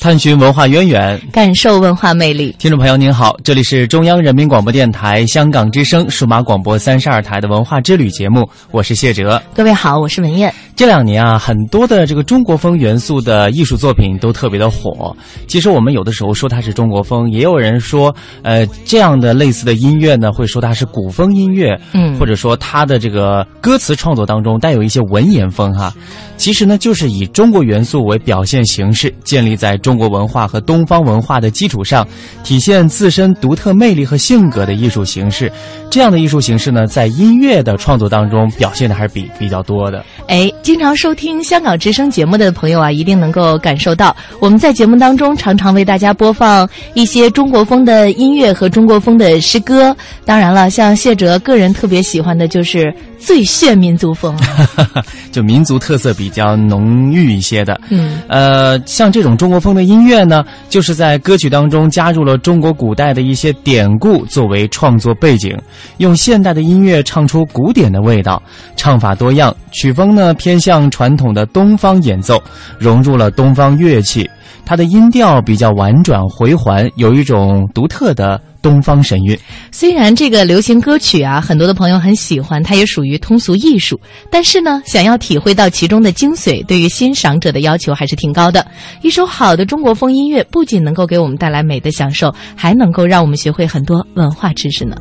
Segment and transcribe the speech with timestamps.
[0.00, 2.56] 探寻文化渊源，感受文化魅力。
[2.58, 9.40] 听众朋友您好，这里是中央人民广播电台香港之声数码广播三十二台的文化之旅节目，我是谢哲。
[9.54, 10.50] 各位好，我是文艳。
[10.74, 15.14] 这两年啊，很多的这个中国风元素的艺术作品都特别的火。
[15.46, 25.92] 其实我们有的时候说它是中国风，也有人说，呃，这样的类似的音乐呢，会说它是古风音乐，嗯，或者说它的这个歌词创作当中带有一些文言风哈。
[26.38, 32.06] 其实呢，就是以中国元素为表现形式，建立在中国文化和东方文化的基础上，
[32.42, 35.50] 体现自身独特魅力和性格的艺术形式。
[35.90, 40.04] 这样的艺术形式呢，在音乐的创作当中表现的还是比比较多的。
[40.28, 40.50] 哎。
[40.62, 49.96] 经常收听香港之声节目的朋友啊，一定能够感受到，我们在节目当中常常为大家播放一些中国风的音乐和中国风的诗歌。
[50.24, 54.36] 当然了，像谢哲个人特别喜欢的就是最炫民族风，
[55.32, 57.80] 就民族特色比较浓郁一些的。
[57.88, 65.58] 嗯，呃，像这种中国风的音乐呢，就是在歌曲当中加入了中国古代的一些典故作为创作背景，
[65.96, 68.40] 用现代的音乐唱出古典的味道，
[68.76, 70.60] 唱法多样，曲风呢偏。
[70.60, 72.38] 向传统的东方演奏，
[72.78, 74.28] 融入了东方乐器，
[74.62, 79.38] 它的音调比较婉转回环，有一种独特的东方神韵。
[79.70, 84.00] 虽然这个流行歌曲啊，很多的朋友很喜欢，它也属于通俗艺术，
[84.30, 88.66] 但是呢，想要体会到其中的精髓，对于欣赏者的要求还是挺高的。
[89.02, 94.96] 一首好的中国风音乐，不仅能够给我们带来美的享受，还能够让我们学会很多文化知识呢。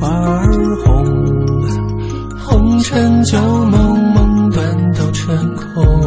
[0.00, 0.46] 花儿
[0.84, 1.04] 红，
[2.44, 4.00] 红尘旧梦。
[4.10, 5.99] 梦断都成空。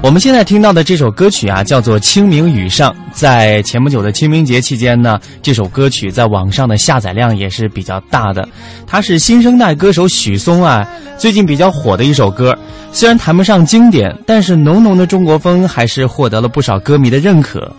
[0.00, 2.92] 我们现在听到的这首歌曲啊，叫做《清明雨上》。
[3.12, 8.48] 在前不久的清明节期间呢，这首歌曲在网上的下载量也是比较大的。
[8.86, 10.88] 它是新生代歌手许嵩啊
[11.18, 12.56] 最近比较火的一首歌。
[12.92, 17.70] 虽然谈不上经典，但是浓浓的中国风还是获得了不少歌迷的认可。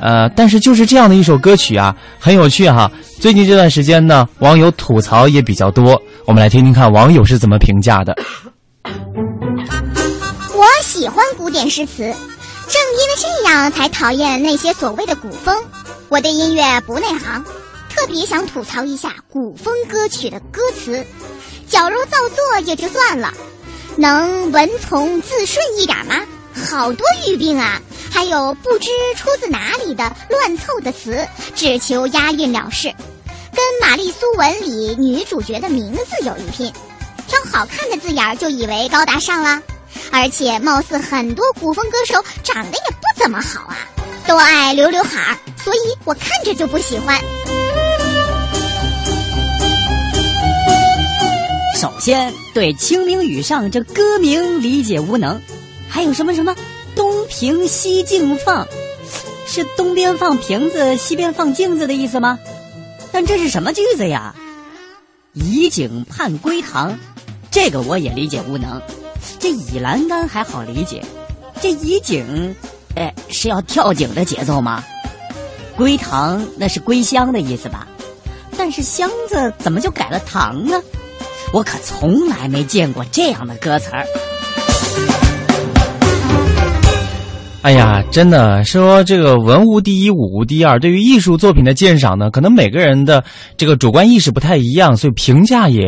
[0.00, 2.90] 呃，但是就是这样的一首歌曲啊，很有趣哈。
[3.20, 6.00] 最近这段时间呢，网友吐槽也比较多。
[6.26, 8.16] 我们来听听看网友是怎么评价的。
[10.58, 15.56] 我喜欢古典诗词，正因为这样才讨厌那些所谓的古风。
[16.08, 17.44] 我对音乐不内行，
[17.88, 21.06] 特别想吐槽一下古风歌曲的歌词，
[21.68, 23.32] 矫揉造作也就算了，
[23.94, 26.16] 能文从字顺一点吗？
[26.68, 27.80] 好多语病啊，
[28.10, 32.92] 还有不知出自哪里的乱凑的词，只求押韵了事，
[33.54, 36.72] 跟《玛丽苏文》里女主角的名字有一拼，
[37.28, 39.62] 挑好看的字眼就以为高大上了。
[40.10, 43.76] 而且，貌似很多古风歌手长得也不怎么好啊，
[44.26, 47.18] 都爱留刘海儿，所以我看着就不喜欢。
[51.76, 55.40] 首先，对《清明雨上》这歌名理解无能，
[55.88, 56.56] 还有什么什么
[56.96, 58.66] “东瓶西镜放”，
[59.46, 62.38] 是东边放瓶子，西边放镜子的意思吗？
[63.12, 64.34] 但这是什么句子呀
[65.34, 66.98] ？“以景盼归堂”，
[67.50, 68.82] 这个我也理解无能。
[69.38, 71.02] 这倚栏杆还好理解，
[71.60, 72.54] 这倚井，
[72.94, 74.82] 哎，是要跳井的节奏吗？
[75.76, 77.86] 归堂那是归乡的意思吧？
[78.56, 80.80] 但是箱子怎么就改了堂呢？
[81.52, 84.04] 我可从来没见过这样的歌词儿。
[87.62, 90.78] 哎呀，真的说这个文无第一，武无第二。
[90.78, 93.22] 对于艺术作品的鉴赏呢，可能每个人的
[93.56, 95.82] 这个主观意识不太一样，所以评价也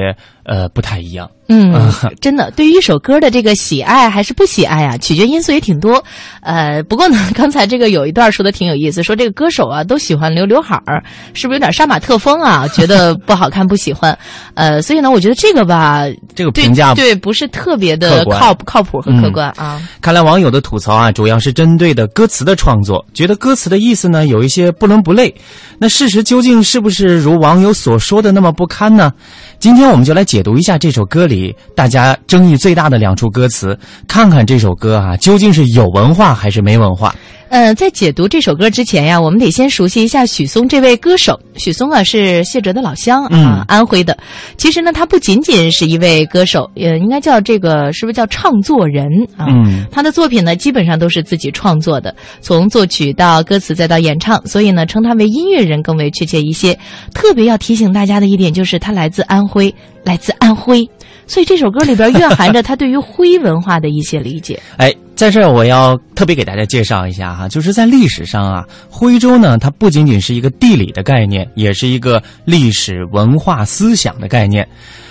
[0.44, 1.28] 呃不太一样。
[1.52, 1.92] 嗯啊，
[2.22, 6.00] 真的，对于一首歌的这个喜爱还是不喜爱啊，取决因素也挺多。
[6.42, 11.02] 呃，不过呢， 刚才这个有一段说的挺有意思，说这个歌手啊都喜欢留刘海儿，
[11.34, 12.68] 是不是有点杀马特风啊？
[12.68, 14.16] 觉得不好看，不喜欢。
[14.54, 16.04] 呃，所以呢，我觉得这个吧，
[16.36, 19.82] 这个评价对不是特别的靠靠谱和客观啊。
[20.00, 25.34] 看来网友的吐槽啊，主要是针对的歌词的创作，觉得歌词的意思呢有一些不伦不类。
[25.78, 29.12] 那事实究竟是不是如网友所说的那么不堪呢？
[29.58, 37.12] 今天我们就来解读一下这首歌里大家争议最大的两处歌词，看看这首歌啊究竟是有文化还是没文化。
[37.50, 41.38] 呃，在解读这首歌之前呀，我们得先熟悉一下许嵩这位歌手。
[41.56, 44.16] 许嵩啊是谢哲的老乡啊，嗯安徽的。
[44.56, 49.04] 其实呢，他不仅仅是一位歌手，呃，应该叫这个是不是叫唱作人
[49.36, 49.46] 啊？
[49.50, 56.78] 嗯他的作品呢，基本上都是自己创作的，从作曲到歌词再到演唱，所以呢，称他为音乐人更为确切一些。
[57.12, 59.74] 特别要提醒大家的一点就是，他来自安徽，
[60.04, 60.88] 来自安徽，
[61.26, 64.60] 所以这首歌里边蕴含着他对于徽文化的一些理解。
[64.76, 74.66] 哎，在这儿我要特别给大家介绍一下哈，就是在历史上啊，徽州呢，它不仅仅是一个地理的概念，也是一个历史文化思想的概念。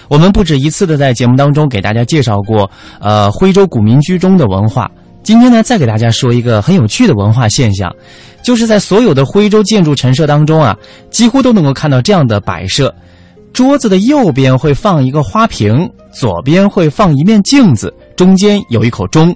[0.07, 2.67] 我们不止一次的在节目当中给大家介绍过，
[2.99, 4.89] 呃，徽州古民居中的文化。
[5.21, 7.95] 今天呢，再给大家说一个很有趣的文化现象，
[8.41, 10.75] 就是在所有的徽州建筑陈设当中啊，
[11.11, 12.91] 几乎都能够看到这样的摆设：
[13.53, 19.35] 桌子的右边会放一个花瓶，左边会放一面镜子，中间有一口钟，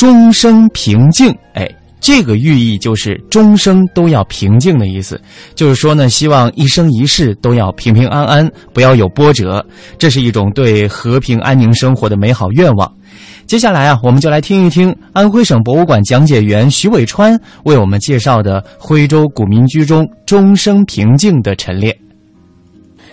[0.00, 1.30] 终生平静。
[1.52, 1.70] 哎，
[2.00, 5.20] 这个寓意就是终生都要平静的意思，
[5.54, 9.62] 就是说呢，希望一生一世都要平平安安，不要有波折，
[9.98, 12.90] 这是一种对和平安宁生活的美好愿望。
[13.44, 21.94] 接下来啊，我们就来听一听安徽省博物馆讲解员徐伟川为我们介绍的徽州古民居中终生平静的陈列。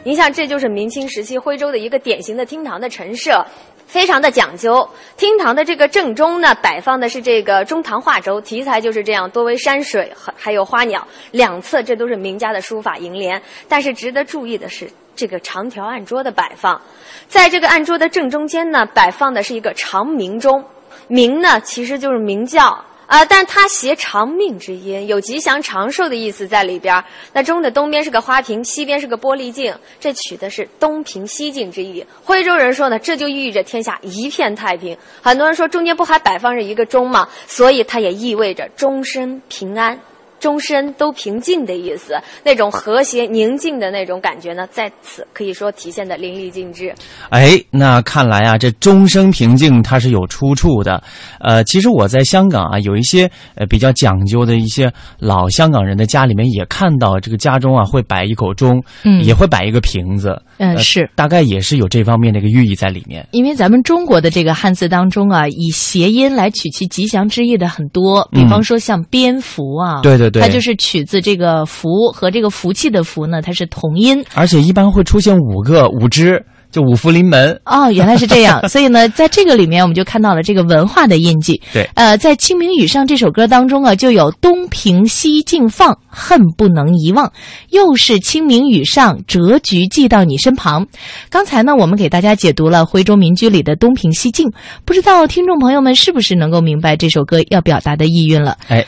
[0.05, 3.45] 您像，这就是明清时期徽州的一个典型的厅堂的陈设，
[3.87, 4.87] 非常的讲究。
[5.15, 11.07] 厅堂的这个正中呢，摆放的是这个中堂画轴，题材就是这样，多为山水和还有花鸟。
[11.31, 13.41] 两侧这都是名家的书法楹联。
[13.67, 16.79] 但是值得注意的是，这个长条案桌的摆放，
[17.27, 20.63] 在这个案桌的正中间呢，摆放的是一个长明钟，
[21.07, 22.85] 明呢其实就是明教。
[23.07, 27.03] 啊、但它携长命之音，有吉祥长寿的意思在里边。
[27.33, 32.05] 那钟的东边是个花瓶，西边是个玻璃镜，这取的是东平西静之意。
[32.23, 34.97] 徽州人说呢，这就寓意着天下一片太平。
[35.21, 37.29] 很多人说中间不还摆放着一个钟吗？
[37.47, 39.99] 所以它也意味着终身平安。
[40.39, 42.13] 终身都平静的意思，
[42.43, 46.93] 那种和谐宁静的那种感觉呢，在此可以说体现的淋漓尽致。
[47.29, 51.01] 哎，那看来啊，这终生平静它是有出处的。
[51.39, 63.27] 呃，其实我在香港啊，有一些呃比较讲究的一些老香港人的家里面，也看到这个家中啊会摆一口钟，嗯也会摆一个瓶子，呃嗯是大概也是有这方面的一个寓意在里面。
[63.31, 74.23] 因为咱们中国的这个汉字当中啊，以谐音来取其吉祥之意的很多，比方说像蝙蝠啊，对对对它就是取自这个福和这个福气的福呢，它是同音。
[74.33, 77.59] 而且一般会出现五个五只，就五福临门。
[77.65, 81.61] 哦，原来是这样，所以呢，在这个里面我们就看到了这个文化的印记。
[81.73, 87.31] 对呃，在《清明雨上》这首歌当中啊，就有“东平西静放，恨不能遗忘”，
[87.71, 90.85] 又是“清明雨上，折菊寄到你身旁”。
[91.31, 94.51] 刚才呢，我们给大家解读了徽州民居里的“东平西静”，
[94.83, 98.57] 不知道听众朋友们是不是能够明白这首歌要表达的意蕴了？
[98.67, 98.85] 哎，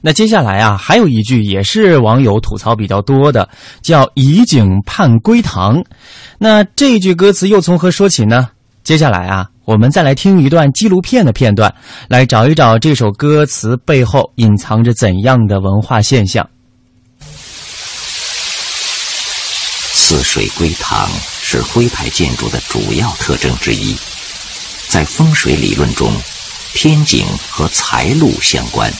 [0.00, 3.48] 那接下来啊，还有一句也是网友吐槽比较多的，
[3.82, 5.82] 叫“以景盼归堂”。
[6.38, 8.48] 那这句歌词又从何说起呢？
[8.84, 11.74] 接下来啊，我们再来听一段纪录片的片段，
[12.08, 16.48] 来找一找这首歌词背后隐藏着怎样的文化现象。
[19.92, 21.06] 似水归堂
[21.42, 23.94] 是徽派建筑的主要特征之一。
[24.88, 26.10] 在风水理论中，
[26.72, 28.90] 天井和财路相关。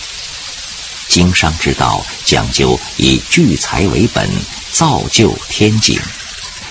[1.08, 4.30] 经商之道讲究以聚财为本，
[4.72, 5.98] 造就天井，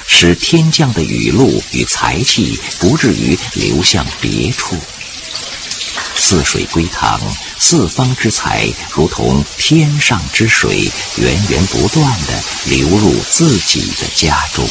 [0.05, 4.77] 使天降的雨露与财气不至于流向别处。
[6.15, 7.19] 四水归堂，
[7.59, 14.67] 四方之财如同天上之水，源源不断的流入自己的家中。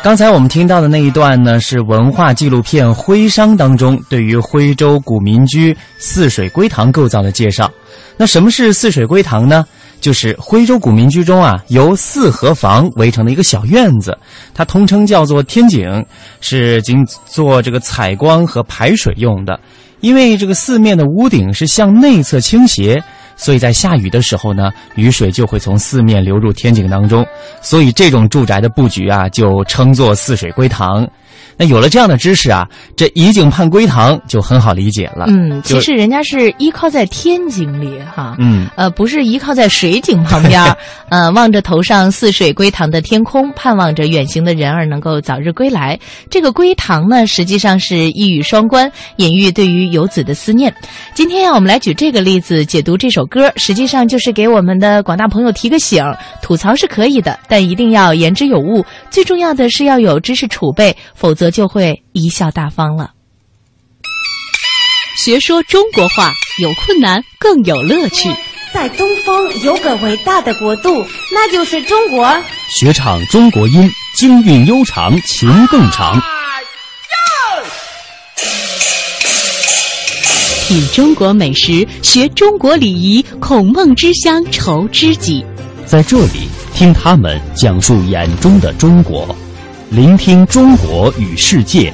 [0.00, 7.70] 刚才我们听到的那一段呢，是文化纪录片《徽商》当中对于徽州古民居四水归堂构造的介绍。
[8.16, 9.66] 那什么是四水归堂呢？
[10.00, 14.16] 就是徽州古民居中啊由四合房围成的一个小院子，
[14.54, 15.84] 它通称叫做天井，
[16.40, 19.58] 是仅做这个采光和排水用的。
[20.00, 23.02] 因为这个四面的屋顶是向内侧倾斜，
[23.36, 27.26] 所以在下雨的时候呢，雨水就会从四面流入天井当中，
[27.62, 31.08] 所以这种住宅的布局啊，就称作四水归堂。
[31.58, 35.24] 那有了这样的知识啊，这以井畔归堂就很好理解了。
[35.26, 40.76] 嗯，其实人家是依靠在天井里哈，嗯，呃，不是依靠在水井旁边儿，
[41.10, 45.98] 呃，望着头上似水归堂的天空，盼望着远行的人儿能够早日归来。
[46.30, 50.72] 这个归堂呢，实际上是一语双关，隐喻对于游子的思念。
[51.12, 63.12] 今天呀、我们来举这个例子解读这首歌，实际上就是给我们的广大朋友提个醒儿：吐槽是可以的，但一定要言之有物，最重要的是要有知识储备，否则就会贻笑大方了。
[65.16, 68.28] 学说中国话，有困难更有乐趣。
[68.72, 72.36] 在东方有个伟大的国度，那就是中国。
[72.68, 76.22] 学唱中国音，京韵悠长，情更长。
[80.68, 85.42] 品中国美食，学中国礼仪，孔孟之乡愁知己。
[85.86, 89.34] 在这里，听他们讲述眼中的中国，
[89.90, 91.92] 聆听中国与世界。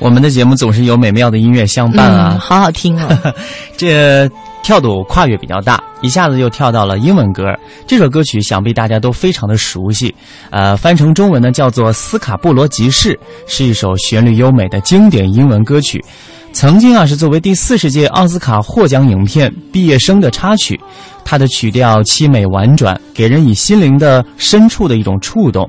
[0.00, 3.34] 我们的节目总是有美妙的音乐相伴啊，嗯，好好听哦。
[3.76, 4.28] 这
[4.68, 7.42] 跳度跨越比较大，一下子就跳到了英文歌。
[7.86, 10.14] 这首歌曲想必大家都非常的熟悉，
[10.50, 13.14] 呃，翻成中文呢叫做《斯卡布罗集市》，
[13.46, 16.04] 是一首旋律优美的经典英文歌曲。
[16.52, 20.78] 曾经啊是作为第四十届奥斯卡获奖影片毕业生的插曲，
[21.24, 25.66] 它的曲调凄美婉转，给人以心灵的深处的一种触动。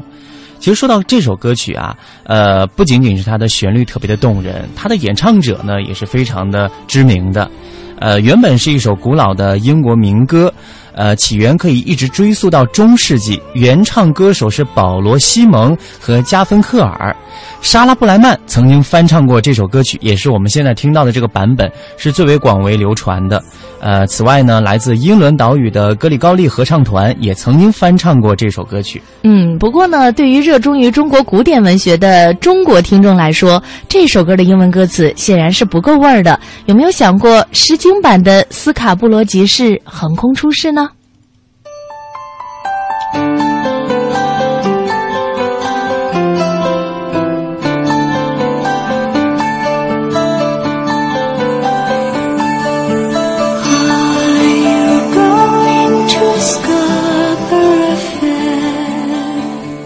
[0.59, 7.49] 其实说到这首歌曲啊，呃，不仅仅是它的旋律特别的动人，它的演唱者呢也是非常的知名的。
[7.99, 10.51] 呃，原本是一首古老的英国民歌，
[10.93, 17.15] 呃，起源可以一直追溯到中世纪，原唱歌手是保罗·西蒙和加芬克尔。
[17.61, 23.41] 莎拉·布莱曼曾经翻唱过这首歌曲，也是我们现在听到的这个版本是最为广为流传的。
[23.81, 29.01] 呃，此外呢，来自英伦岛屿的格里高利合唱团也曾经翻唱过这首歌曲。
[29.23, 36.39] 嗯，不过呢，对于热衷于中国古典文学的中国听众来说，这首歌的英文歌词显然是不够味儿的。
[36.65, 40.88] 有没有想过，诗经版的斯卡布罗集市横空出世呢？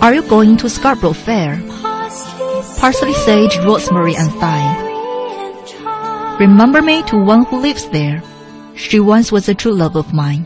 [0.04, 1.64] Are you going to Scarborough Fair?
[2.78, 4.76] Parsley, sage, rosemary, and thyme.
[6.40, 8.22] Remember me to one who lives there.
[8.76, 10.46] She once was a true love of mine.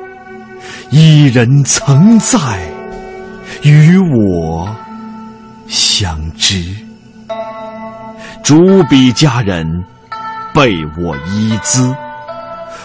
[0.89, 2.37] 伊人曾在，
[3.63, 4.75] 与我
[5.67, 6.75] 相知。
[8.43, 9.65] 竹笔佳人，
[10.53, 11.95] 备我衣姿。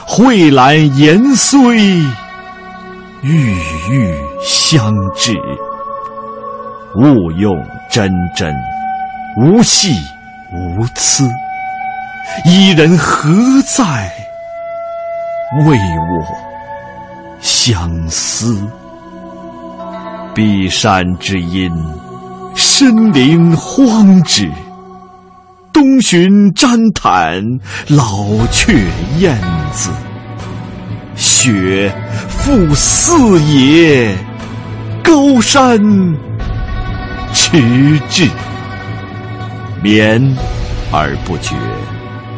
[0.07, 1.77] 蕙兰言虽，
[3.23, 3.57] 郁
[3.91, 5.35] 郁相知。
[6.95, 7.57] 勿用
[7.91, 8.55] 真真，
[9.37, 9.93] 无戏
[10.53, 11.29] 无疵。
[12.45, 13.29] 伊人何
[13.67, 14.13] 在？
[15.65, 16.46] 为我
[17.47, 18.61] 相思。
[20.35, 21.71] 碧山之阴，
[22.57, 24.53] 深林荒冢。
[25.73, 28.75] 东寻毡毯，老雀
[29.19, 29.39] 燕
[29.71, 29.91] 子。
[31.15, 31.95] 雪
[32.29, 34.13] 覆四野，
[35.05, 35.79] 高山
[37.33, 38.29] 迟滞。
[39.81, 40.21] 眠
[40.91, 41.55] 而不觉，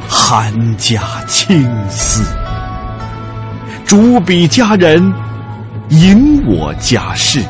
[0.06, 2.22] 寒家青丝。
[3.88, 5.14] 主笔佳人，
[5.88, 7.42] 引我家事。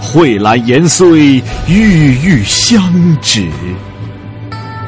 [0.00, 2.82] 蕙兰言虽郁郁相
[3.22, 3.48] 知，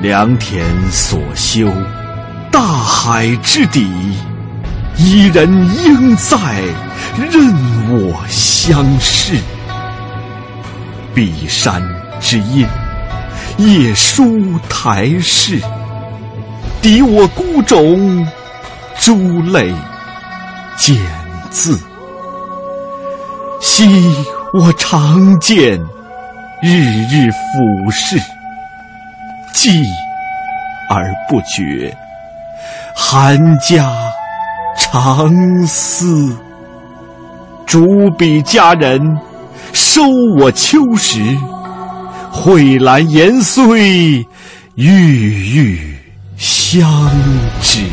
[0.02, 1.72] 良田所修，
[2.50, 3.88] 大海之底，
[4.96, 5.48] 伊人
[5.84, 6.36] 应在，
[7.30, 7.54] 任
[7.88, 9.34] 我相视。
[11.14, 11.80] 碧山
[12.18, 12.68] 之巅，
[13.56, 15.60] 夜书台市，
[16.82, 18.26] 敌我孤冢，
[18.98, 19.72] 珠泪
[20.80, 20.96] 见
[21.50, 21.78] 字。
[23.60, 23.86] 昔
[24.54, 25.78] 我常见，
[26.62, 28.18] 日日俯视，
[29.52, 29.70] 记
[30.88, 31.94] 而不绝，
[32.96, 33.92] 寒家
[34.74, 36.34] 长思。
[37.66, 39.18] 竹笔佳人，
[39.74, 40.02] 收
[40.38, 41.20] 我秋时，
[42.32, 44.26] 蕙兰延岁，
[44.76, 44.86] 郁
[45.54, 45.96] 郁
[46.38, 46.90] 相
[47.60, 47.84] 知。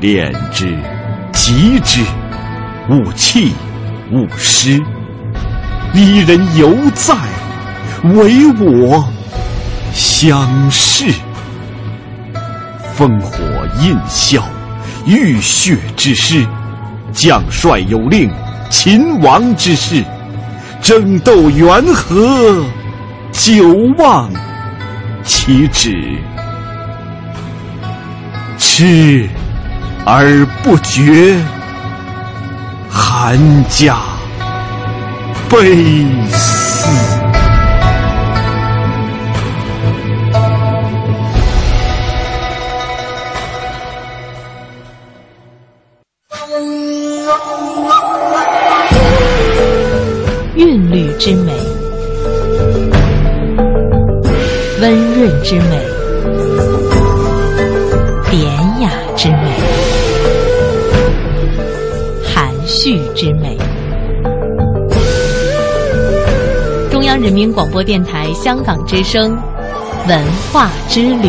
[0.00, 0.78] 恋之，
[1.48, 2.02] 及之，
[2.90, 3.54] 勿弃。
[4.12, 4.82] 勿失，
[5.94, 7.14] 伊人犹在，
[8.04, 9.02] 唯我
[9.94, 11.06] 相视。
[12.98, 13.38] 烽火
[13.80, 14.42] 印霄，
[15.06, 16.46] 浴血之师；
[17.12, 18.30] 将帅有令，
[18.68, 20.04] 秦王之事。
[20.82, 22.64] 争斗缘何，
[23.32, 24.30] 久望
[25.22, 25.94] 其止。
[28.58, 29.28] 痴
[30.10, 31.36] 而不觉。
[32.90, 33.38] 寒
[33.68, 33.94] 家
[35.50, 36.88] 悲思，
[50.54, 51.52] 韵律之美，
[54.80, 55.78] 温润之美，
[58.30, 59.57] 典雅之美。
[62.80, 63.56] 序之美。
[66.88, 69.36] 中央人民广播电台香港之声，
[70.06, 71.28] 文化之旅。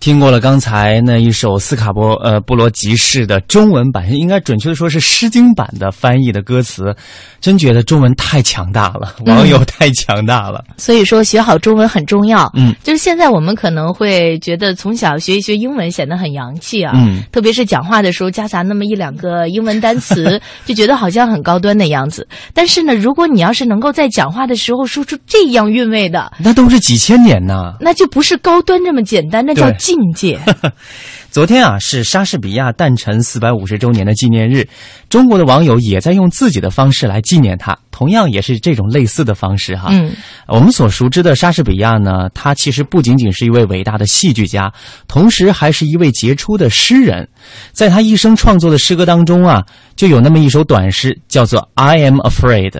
[0.00, 6.96] 听过了刚才那一首斯卡波呃布罗集市的中文版，应该准确的说是《诗经》版的翻译的歌词，
[7.38, 10.64] 真觉得中文太强大了，网友太强大了。
[10.78, 12.50] 所以说学好中文很重要。
[12.56, 22.26] 嗯，就是现在我们可能会觉得从小学一学英文显得很洋气啊，嗯，特别是讲话的时候夹杂那么一两个英文单词， 就觉得好像很高端的样子。
[22.54, 29.70] 但是呢，如果你要是能够在讲话的时候说出这样韵味的，那都是几千年呢，那就不是高端这么简单，那叫。
[29.90, 30.38] 境界。
[31.30, 34.66] 昨天啊，是莎士比亚诞辰四百五十周年的纪念日，
[35.08, 39.90] 中国的网友也在用自己的方式来纪念他，同样也是这种类似的方式哈。
[39.92, 40.12] 嗯，
[40.48, 44.72] 我们所熟知的莎士比亚呢，他其实不仅仅是一位伟大的戏剧家，
[45.06, 47.28] 同时还是一位杰出的诗人。
[47.70, 49.62] 在他一生创作的诗歌当中啊，
[49.94, 52.70] 就有那么一首短诗，叫做《I Am Afraid》。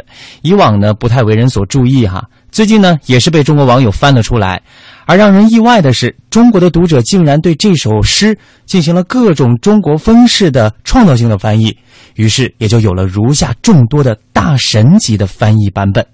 [0.43, 2.25] 以往呢，不太为人所注意哈。
[2.51, 4.61] 最近呢，也是被中国网友翻了出来，
[5.11, 11.77] 而让人意外的是，中国的读者竟然对这首诗进行了各种中国风式的创造性的翻译，
[12.15, 16.07] 于是也就有了如下众多的大神级的翻译版本。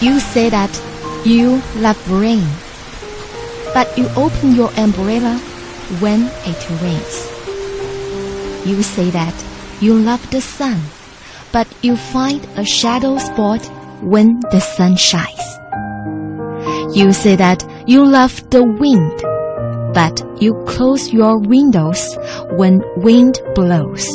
[0.00, 0.70] You say that
[1.22, 2.42] you love rain,
[3.72, 5.38] but you open your umbrella.
[6.00, 7.30] when it rains.
[8.64, 9.34] You say that
[9.80, 10.80] you love the sun,
[11.52, 13.64] but you find a shadow spot
[14.02, 15.58] when the sun shines.
[16.96, 19.22] You say that you love the wind,
[19.94, 22.16] but you close your windows
[22.52, 24.08] when wind blows.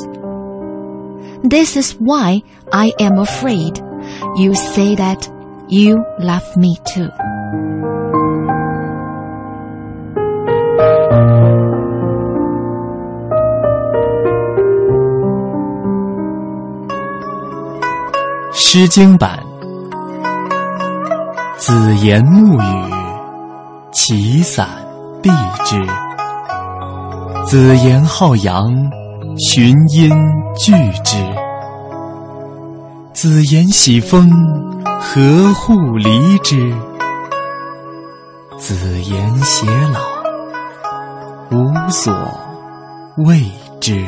[1.43, 3.77] This is why I am afraid.
[4.35, 5.27] You say that
[5.69, 7.09] you love me too.
[18.73, 19.37] 诗经版，
[21.57, 22.93] 子言暮雨，
[23.91, 24.65] 其伞
[25.21, 25.29] 蔽
[25.65, 25.77] 之。
[27.45, 28.71] 子言好阳，
[29.37, 30.09] 寻阴
[30.55, 30.71] 聚
[31.03, 31.17] 之。
[33.11, 34.31] 子言喜风，
[35.01, 36.73] 和户离之。
[38.57, 39.99] 子言偕老，
[41.51, 42.13] 无所
[43.17, 43.41] 谓
[43.81, 44.07] 之。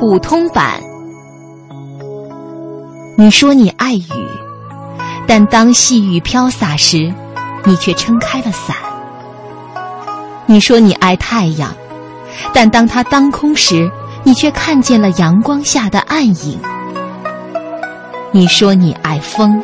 [0.00, 0.80] 普通版。
[3.18, 4.08] 你说你爱雨，
[5.26, 7.12] 但当细雨飘洒时，
[7.66, 8.74] 你却撑开了伞。
[10.46, 11.70] 你说你爱太阳，
[12.54, 13.90] 但当它当空时，
[14.24, 16.58] 你却看见了阳光下的暗影。
[18.32, 19.62] 你说你爱风，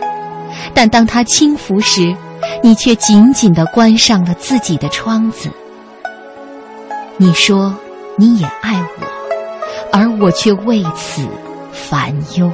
[0.75, 2.14] 但当它轻拂时，
[2.62, 5.51] 你却紧紧地关上了自己的窗子。
[7.16, 7.75] 你说
[8.18, 9.15] 你也爱我，
[9.98, 11.26] 而我却为此
[11.72, 12.46] 烦忧。《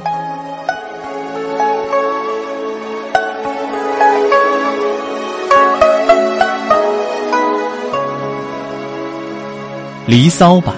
[10.05, 10.73] 离骚》版。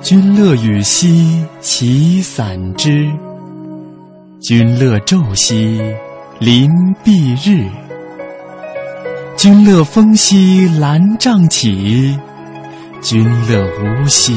[0.00, 3.10] 君乐雨兮其散之，
[4.40, 5.82] 君乐昼兮
[6.38, 6.70] 临
[7.04, 7.68] 蔽日。
[9.36, 12.16] 君乐风兮兰帐起，
[13.00, 14.34] 君乐无兮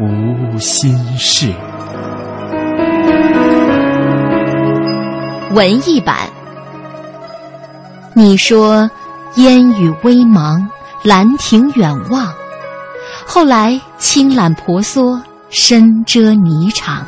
[0.00, 1.52] 无心事。
[5.52, 6.16] 文艺版，
[8.14, 8.90] 你说
[9.36, 10.66] 烟雨微茫。
[11.04, 12.34] 兰亭远望，
[13.24, 16.98] 后来青缆婆娑，深遮霓裳。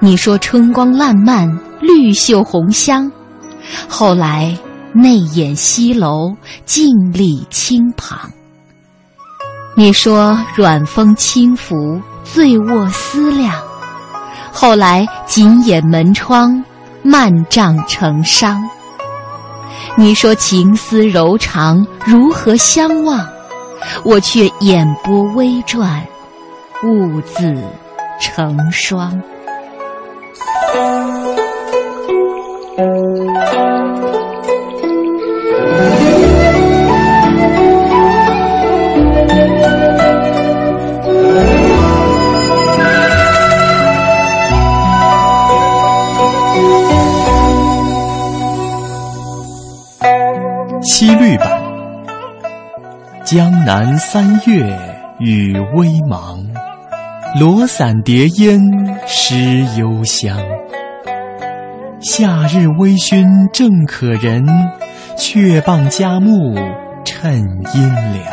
[0.00, 1.48] 你说春光烂漫，
[1.80, 3.12] 绿袖红香，
[3.88, 4.58] 后来
[4.92, 6.34] 内掩西楼，
[6.66, 8.28] 静立倾旁。
[9.74, 13.54] 你说软风轻拂，醉卧思量，
[14.52, 16.62] 后来紧掩门窗，
[17.02, 18.62] 漫帐成伤。
[19.96, 23.26] 你说情丝柔长，如何相望？
[24.04, 26.06] 我却眼波微转，
[26.84, 27.54] 兀自
[28.20, 29.10] 成双。
[51.02, 51.60] 七律版，
[53.24, 54.78] 江南三月
[55.18, 56.46] 雨微茫，
[57.40, 58.60] 罗伞叠烟
[59.04, 59.34] 湿
[59.76, 60.38] 幽香。
[62.00, 64.46] 夏日微醺正可人，
[65.18, 66.54] 却傍佳木
[67.04, 67.34] 趁
[67.74, 68.24] 阴凉。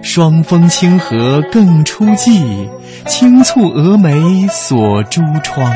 [0.00, 2.70] 霜风清和更初霁，
[3.04, 5.70] 轻蹙蛾眉锁珠窗。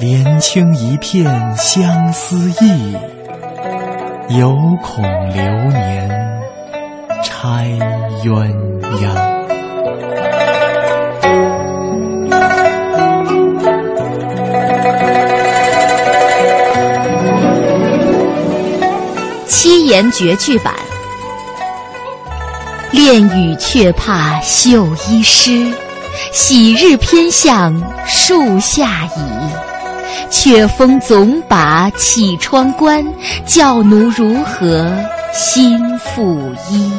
[0.00, 2.96] 帘青一片相思意。
[4.38, 5.42] 犹恐流
[5.72, 6.08] 年
[7.22, 7.66] 拆
[8.24, 8.50] 鸳
[8.96, 9.12] 鸯。
[19.46, 20.72] 七言绝句版：
[22.90, 25.70] 恋雨却怕绣衣湿，
[26.32, 27.74] 喜日偏向
[28.06, 29.71] 树下倚。
[30.30, 33.04] 却风总把绮窗关，
[33.44, 34.90] 教奴如何
[35.32, 36.92] 心复衣？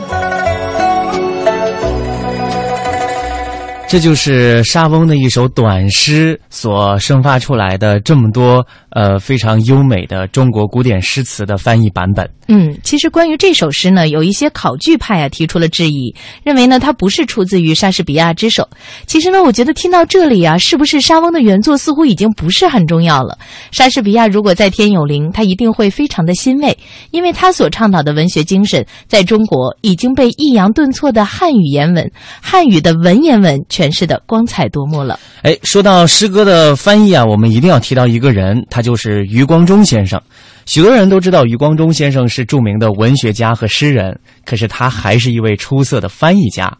[3.88, 12.30] 这就是莎翁的一首短诗所生发出来的这么多呃非常优美的中国古典诗词的翻译版本。
[12.48, 18.68] 嗯，其实关于这首诗呢，有一些考据派啊提出了质疑，认为呢它不是出自于莎士比亚之手。
[19.06, 23.38] 其实呢，我觉得听到这里啊，是不是莎翁的原作似乎已经不是很重要了？
[23.72, 26.78] 莎士比亚如果在天有灵，他一定会非常的欣慰，
[27.12, 33.54] 因为他所倡导的文学精神在中国已经被抑扬顿挫的汉语言文、汉语的文言文。
[33.70, 35.18] 诠释的光彩夺目了。
[35.42, 40.22] 哎，说到诗歌的翻译啊，我们一定要提到一个人，他就是余光中先生。
[40.66, 46.72] 许多人都知道余光中先生是著名的文学家和诗人，可是他还是一位出色的翻译家。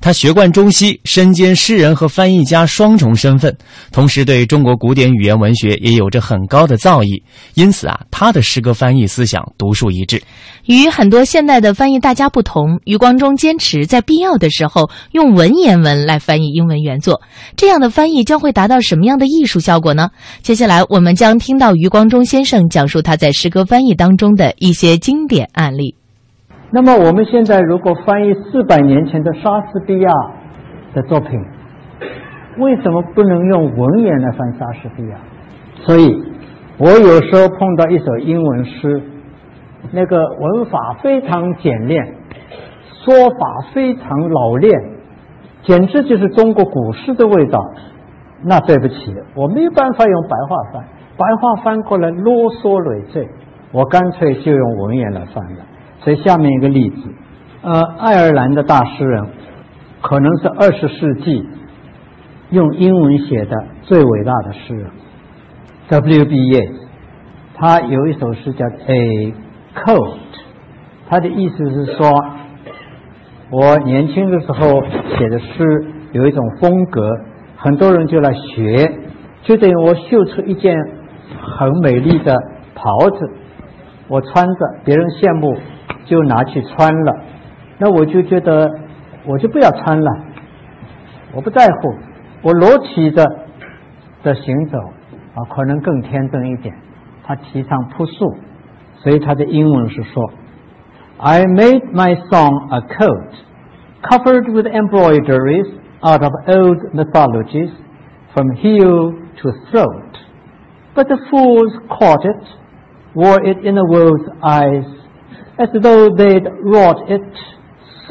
[0.00, 3.56] 他学贯中西，身兼诗人和翻译家双重身份，
[3.92, 7.22] 同时对中国古典语言文学也有着很高的造诣。
[7.54, 10.22] 因此啊，他的诗歌翻译思想独树一帜。
[10.66, 17.20] 与很多现代的翻译大家不同，余光中坚持在必要的时候用文言文来翻译英文原作。
[17.56, 20.10] 这样的翻译将会达到什么样的艺术效果呢？
[20.42, 25.94] 接下来我们将听到余光中先生讲述他在诗歌翻译当中的一些经典案例。
[26.70, 30.10] 那么我们现在如果翻译四百年前的莎士比亚
[30.94, 31.30] 的作品，
[32.58, 35.16] 为什么不能用文言来翻莎士比亚？
[35.86, 36.22] 所以，
[36.76, 39.00] 我有时候碰到一首英文诗，
[39.92, 42.04] 那个文法非常简练，
[43.04, 44.78] 说法非常老练，
[45.62, 47.58] 简直就是中国古诗的味道。
[48.44, 48.94] 那对不起，
[49.34, 50.84] 我没有办法用白话翻，
[51.16, 53.26] 白话翻过来啰嗦累赘，
[53.72, 55.60] 我干脆就用文言来翻了。
[56.08, 56.96] 在下面一个例子，
[57.60, 59.26] 呃，爱尔兰的大诗人，
[60.00, 61.46] 可能是二十世纪
[62.48, 64.90] 用英文写的最伟大的诗人
[65.90, 66.70] ，WBA
[67.56, 69.34] 他有一首诗叫《A
[69.74, 70.08] Coat》，
[71.10, 72.10] 他的意思是说，
[73.50, 74.82] 我年轻的时候
[75.18, 75.46] 写的诗
[76.12, 77.02] 有一种风格，
[77.58, 78.92] 很多人就来学，
[79.42, 80.74] 就等于我绣出一件
[81.38, 82.34] 很美丽的
[82.74, 83.30] 袍子，
[84.08, 84.54] 我穿着，
[84.86, 85.54] 别人羡慕，
[86.07, 87.15] 就拿去穿了，
[87.77, 88.69] 那我就觉得
[89.25, 90.11] 我就不要穿了，
[91.33, 91.95] 我不在乎，
[92.41, 93.25] 我裸体的
[94.23, 94.77] 的行走
[95.35, 96.75] 啊，可能更天真一点。
[97.25, 98.35] 他提倡朴素，
[98.97, 100.35] 所以他的英文是说：“
[101.17, 103.29] I made my song a coat
[104.01, 105.67] covered with embroideries
[106.01, 107.71] out of old mythologies
[108.33, 110.17] from heel to throat.
[110.95, 112.43] But the fools caught it,
[113.15, 114.85] wore it in the world's eyes,
[115.58, 117.22] as though they'd wrought it.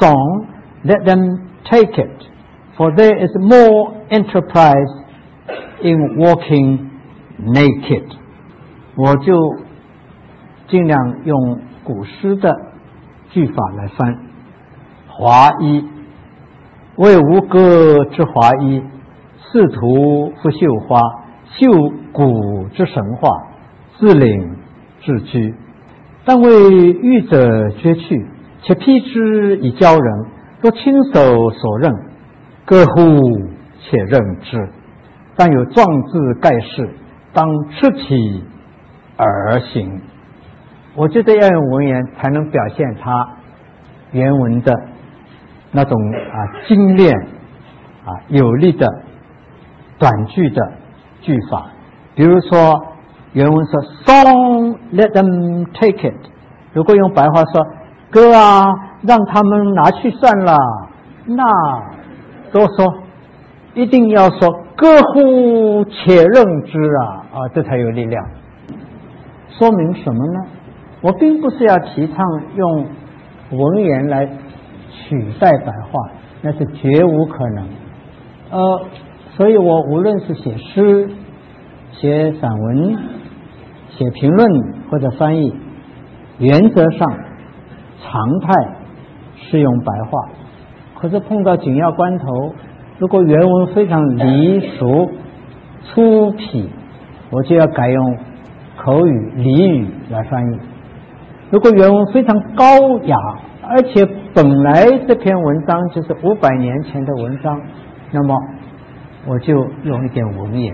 [0.00, 0.46] Song,
[0.84, 2.22] let them take it,
[2.76, 4.92] for there is more enterprise
[5.82, 6.88] in walking
[7.40, 8.04] naked.”
[8.94, 9.34] 我就
[10.68, 12.54] 尽量用古诗的
[13.30, 14.18] 句法来翻。
[15.08, 15.84] 华衣，
[16.94, 18.80] 为吴歌之华衣，
[19.50, 21.00] 仕途不绣花，
[21.56, 23.30] 绣古之神话，
[23.98, 24.56] 自领
[25.04, 25.56] 自居。
[26.28, 26.50] 但为
[26.90, 28.26] 欲者绝去，
[28.60, 30.26] 且披之以教人，
[30.60, 31.90] 若亲手所任，
[32.66, 33.00] 各乎
[33.80, 34.68] 且任之。
[35.36, 36.90] 但有壮志盖世，
[37.32, 38.44] 当出体。
[39.16, 40.02] 而行，
[40.94, 43.30] 我觉得要用文言才能表现它
[44.12, 44.72] 原文的
[45.72, 47.10] 那种啊精炼
[48.04, 48.86] 啊有力的
[49.98, 50.72] 短句的
[51.22, 51.70] 句法。
[52.14, 52.80] 比如说
[53.38, 56.26] 原文说 “Song let them take it”，
[56.72, 57.64] 如果用白话说
[58.10, 58.66] “歌啊，
[59.06, 60.58] 让他们拿去算了”，
[61.24, 61.44] 那
[62.50, 62.94] 多说
[63.74, 68.26] 一定要说“歌乎且任之”啊啊，这才有力量。
[69.50, 70.40] 说明什么呢？
[71.00, 72.16] 我并不是要提倡
[72.56, 72.86] 用
[73.52, 76.10] 文言来取代白话，
[76.42, 77.68] 那是绝无可能。
[78.50, 78.80] 呃，
[79.36, 81.08] 所以我无论是写诗、
[81.92, 82.98] 写散文、
[83.98, 84.48] 写评论
[84.90, 85.52] 或者翻译，
[86.38, 87.08] 原则上
[88.00, 88.54] 常态
[89.36, 90.28] 是用白话。
[90.98, 92.54] 可是碰到紧要关头，
[92.98, 95.10] 如果原文非常离俗、
[95.82, 96.68] 粗鄙，
[97.30, 98.16] 我就要改用。
[98.80, 100.58] 口语俚语来翻译。
[101.50, 102.64] 如果原文非常高
[103.06, 103.16] 雅，
[103.60, 107.60] 而且本来这篇文章就是五百年前的文章，
[108.12, 108.36] 那么
[109.26, 110.72] 我就用一点文言，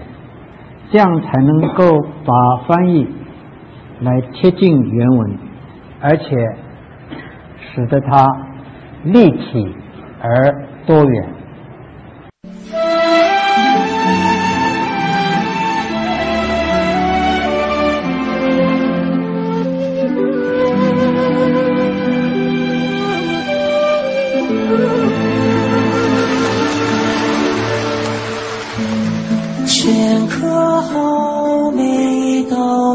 [0.94, 3.04] 这样才能够把翻译
[3.98, 5.38] 来贴近原文，
[6.00, 6.24] 而且
[7.58, 8.24] 使得它
[9.02, 9.74] 立体
[10.22, 11.28] 而多元。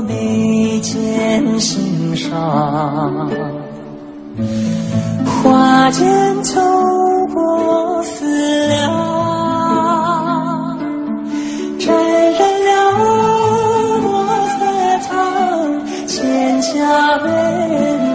[0.08, 3.30] 眉间心上，
[5.44, 6.62] 花间走
[7.34, 8.80] 过思量，
[11.78, 11.94] 沾
[12.32, 12.70] 染了
[14.02, 14.08] 墨
[14.48, 14.58] 色
[15.02, 15.10] 苍，
[16.08, 16.16] 蒹
[16.62, 16.74] 葭
[17.24, 17.28] 人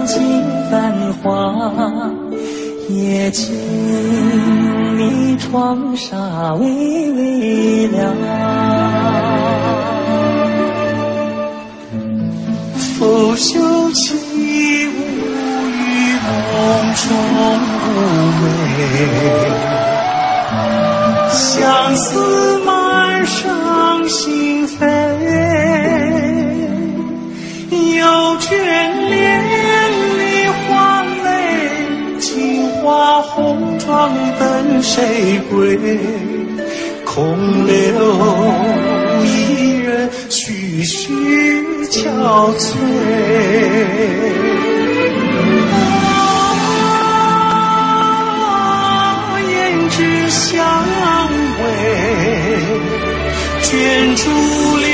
[0.06, 0.16] 尽
[0.70, 0.72] 繁
[1.22, 1.28] 华，
[2.88, 3.54] 夜静
[4.96, 8.02] 谧窗纱微微亮。
[13.04, 13.60] 拂袖
[13.92, 14.14] 起
[14.88, 15.84] 舞于
[16.24, 16.56] 梦
[16.94, 17.04] 中
[18.40, 18.42] 归，
[21.28, 24.72] 相思满上心扉。
[27.70, 28.02] 有
[28.38, 28.48] 眷
[29.10, 29.12] 恋
[30.18, 30.22] 梨
[30.66, 31.28] 花泪，
[32.18, 35.78] 镜花红妆等谁归？
[37.04, 37.74] 空留
[39.22, 39.26] 一
[39.76, 41.53] 人徐徐。
[41.94, 42.02] 憔
[42.58, 42.74] 悴，
[48.42, 49.48] 啊，胭
[49.90, 49.96] 脂
[50.28, 50.58] 香
[51.60, 51.62] 味，
[53.62, 53.70] 卷
[54.16, 54.22] 珠
[54.78, 54.93] 帘。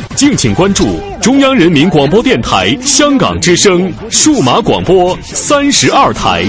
[0.15, 6.43] 敬请关注中央人民广播电台香港之声数码广播三十二台。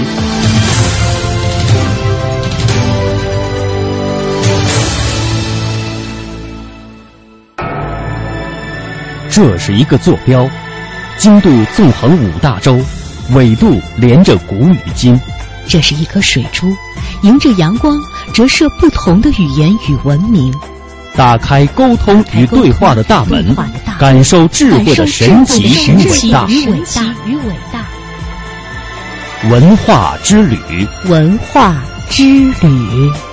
[9.29, 10.47] 这是一个坐标，
[11.17, 12.79] 经度纵横五大洲。
[13.33, 15.19] 纬度连着古与今，
[15.65, 16.67] 这是一颗水珠，
[17.23, 17.97] 迎着阳光
[18.33, 20.53] 折射不同的语言与文明，
[21.15, 23.55] 打开沟通与对话的大门，
[23.99, 26.47] 感受智慧的神奇与伟大。
[29.49, 30.57] 文化之旅，
[31.05, 31.75] 文化
[32.09, 32.23] 之
[32.61, 33.32] 旅。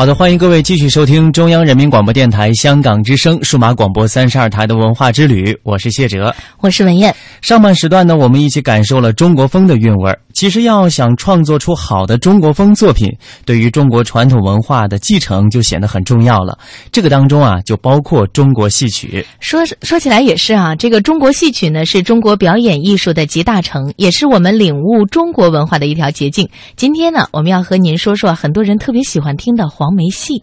[0.00, 7.14] 好的，欢迎各位继续收听中央人民广播电台香港之声数码广播三十二台的文化之旅，我是谢哲，我是文艳。
[7.42, 10.18] 上半时段呢，我们一起感受了中国风的韵味儿。
[10.32, 16.56] 其实要想创作出好的中国风作品，对于中国传统文化的继承就显得很重要了。
[16.90, 19.26] 这个当中啊，就包括中国戏曲。
[19.40, 26.48] 说说起来也是啊，这个中国戏曲呢，是中国表演艺术的集大成，也是我们领悟中国文化的一条捷径。
[26.74, 30.40] 今天呢，我们要和您说说很多人特别喜欢听的黄梅戏。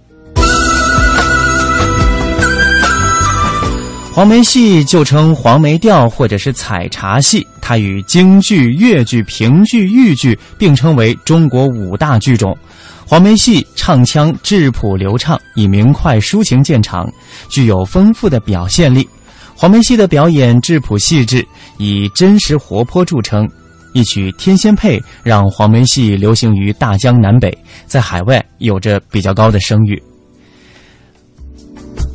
[4.12, 12.54] 黄梅戏就称黄梅调或者是采茶戏，它与京剧、越剧、评剧、豫剧并称为中国五大剧种。
[13.06, 17.10] 黄梅戏唱腔质朴流畅，以明快抒情见长，
[17.48, 19.08] 具有丰富的表现力。
[19.56, 23.48] 黄梅戏的表演质朴细致，以真实活泼著称。
[23.98, 27.52] 一曲《天仙配》让黄梅戏流行于大江南北，
[27.88, 30.00] 在海外有着比较高的声誉。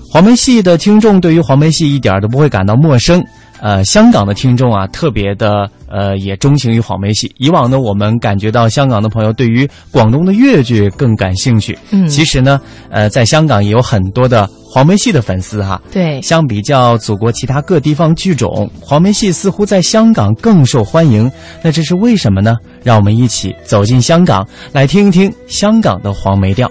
[0.08, 3.24] 黄梅戏的听众对于黄梅戏一点都不会感到陌生，
[3.62, 7.32] 呃，香港的听众啊，特别的呃也钟情于黄梅戏。
[7.38, 11.78] 以往呢，我们感觉到香港的朋友对于广东的粤剧更感兴趣。
[11.92, 15.80] 嗯，其实呢，呃，在香港也有很多的黄梅戏的粉丝哈。
[15.92, 21.30] 对，相比较祖国其他各地方剧种，黄梅戏似乎在香港更受欢迎。
[21.62, 22.56] 那这是为什么呢？
[22.82, 26.68] 让我们一起走进香港，来听一听香港的黄梅调。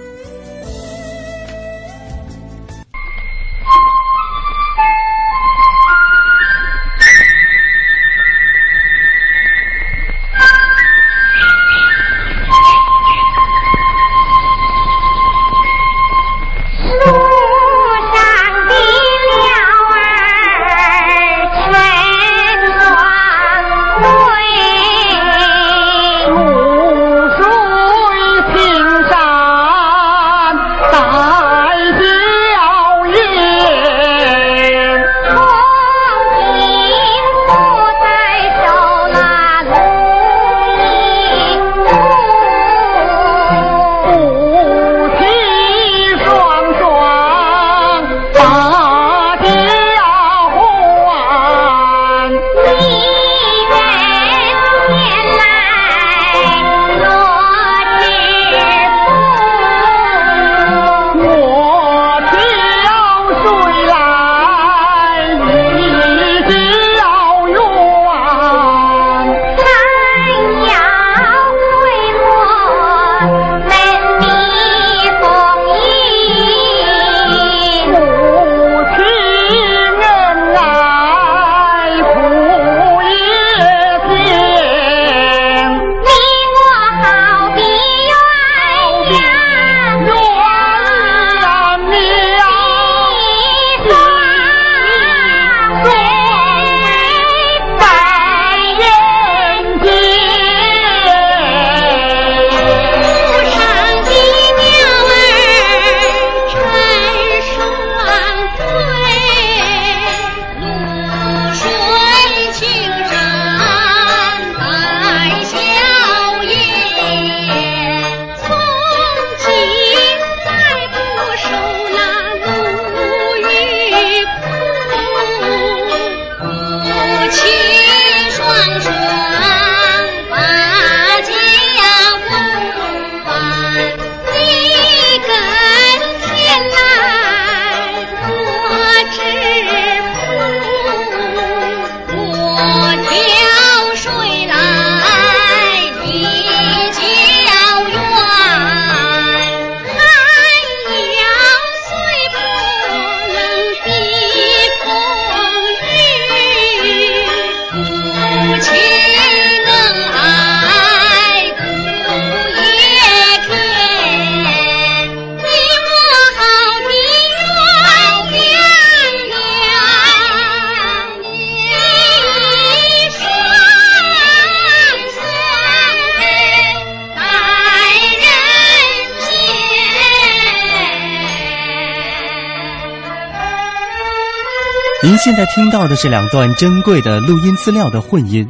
[185.11, 188.47] 您现在听到的是两段珍贵的录音资料的混音，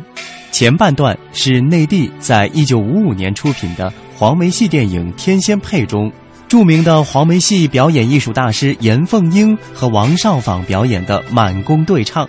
[0.51, 6.11] 前半段是内地在一九五五年出品的黄梅戏电影《天仙配》中，
[6.47, 12.27] 著名的黄梅戏表演艺术大师严凤英和王少舫表演的满宫对唱；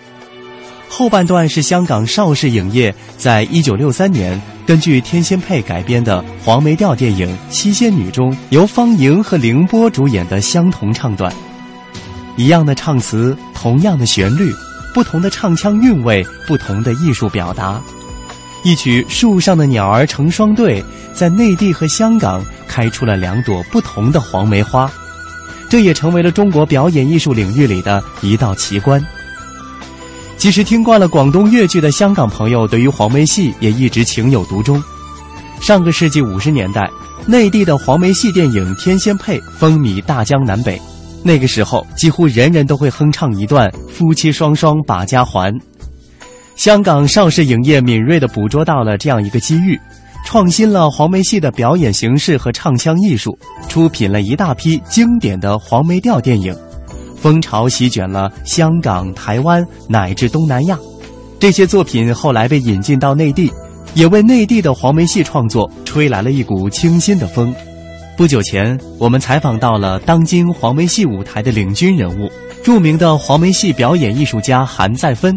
[0.89, 11.31] 后半段是香港邵氏影业在一九六三年根据《天仙配》改编的黄梅调电影《七仙女》中，由方莹和凌波主演的相同唱段。
[12.37, 14.55] 一样的唱词，同样的旋律，
[14.95, 17.81] 不同的唱腔韵味，不同的艺术表达。
[18.65, 20.81] 一曲《树上的鸟儿成双对》
[21.13, 24.91] 在内地和香港开出了两朵不同的黄梅花，
[25.69, 29.05] 这也成为了中国表演艺术领域里的一道奇观。
[30.39, 34.83] 其实听惯了广东粤剧的香港朋友，对于黄梅戏也一直情有独钟。
[35.61, 36.91] 上个世纪五十年代，
[37.27, 40.81] 内地的黄梅戏电影《天仙配》风靡大江南北。
[41.25, 45.53] 那个时候，几乎人人都会哼唱一段“夫妻双双把家还”。
[46.57, 49.79] 香港邵氏影业敏锐地捕捉到了这样一个机遇，
[50.27, 56.55] 创新了黄梅戏的表演形式和唱腔艺术，出品了一大批经典的黄梅调电影，
[57.17, 60.79] 风潮席卷了香港、台湾乃至东南亚。
[61.41, 63.51] 这些作品后来被引进到内地，
[63.95, 67.55] 也为内地的黄梅戏创作吹来了一股清新的风。
[68.15, 72.29] 不久前，我们采访到了当今黄梅戏舞台的领军人物，
[72.63, 75.35] 著名的黄梅戏表演艺术家韩再芬。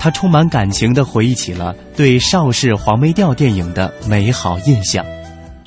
[0.00, 5.04] 他充满感情地回忆起了对邵氏黄梅调电影的美好印象。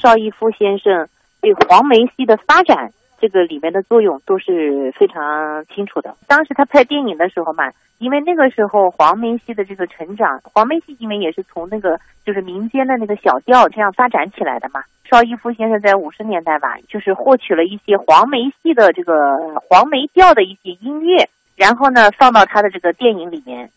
[0.02, 1.08] 邵逸夫先生
[1.42, 6.16] 对黄梅戏的发展，这个里面的作用都是非常清楚的。
[6.26, 7.66] 当时他拍电影的时候嘛，
[8.00, 14.82] 因为那个时候黄梅戏的这个成长，黄梅戏因为也是从那个就是民间的那个小调这样发展起来的嘛。
[15.10, 19.14] 邵逸夫先生在五十年代吧，就是获取了一些黄梅戏的这个
[19.70, 23.70] 黄梅调的一些音乐，然后呢放到他的这个电影里面，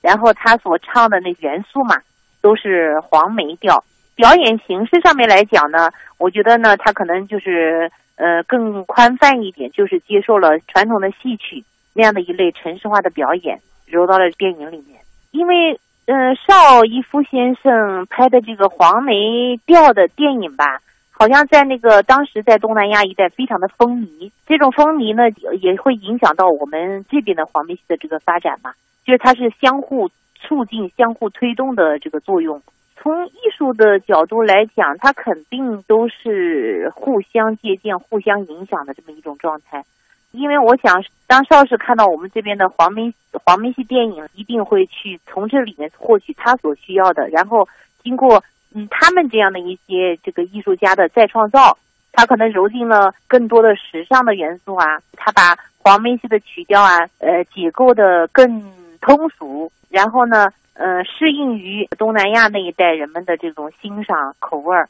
[0.00, 1.96] 然后他所唱的那元素嘛，
[2.40, 3.84] 都是黄梅调。
[4.16, 11.64] 表演形式上面来讲呢，我觉得呢，他可能就是呃更宽泛一点，就是接受了传统的戏曲
[11.94, 15.00] 那样的一类城市化的表演，揉到了电影里面，
[15.30, 15.78] 因为。
[16.12, 20.80] 嗯，邵逸夫先生拍的这个黄梅调的电影吧，
[21.12, 24.32] 好像在那个当时在东南亚一带非常的风靡。
[24.44, 25.30] 这种风靡呢，
[25.60, 28.72] 也会影响到我们这边的黄梅戏的这个发展嘛，
[29.04, 32.60] 就是它是相互促进、相互推动的这个作用。
[32.96, 39.84] 从艺术的角度来讲，它肯定都是互相借鉴、互相影响的这么一种状态。
[40.32, 43.12] 因为我想，当邵氏看到我们这边的黄梅
[43.44, 47.68] 黄梅戏电影，一定会去从这里面获取他所需要的，然后
[48.02, 51.76] 经过嗯他们这样的一些这个艺术家的再创造，
[52.12, 64.88] 他可能揉进了更多的时尚的元素啊，他把黄梅戏的曲调啊，呃解构的更通俗，然后呢，呃适应于东南亚那一带人们的这种欣赏口味儿，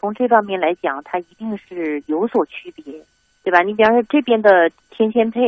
[0.00, 2.84] 从这方面来讲，它一定是有所区别。
[3.42, 3.62] 对吧？
[3.62, 5.40] 你比方说这边的《天仙配》，